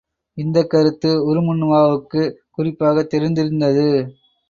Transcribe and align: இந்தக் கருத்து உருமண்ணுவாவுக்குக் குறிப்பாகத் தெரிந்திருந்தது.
இந்தக் 0.37 0.69
கருத்து 0.69 1.09
உருமண்ணுவாவுக்குக் 1.27 2.35
குறிப்பாகத் 2.51 3.09
தெரிந்திருந்தது. 3.13 3.87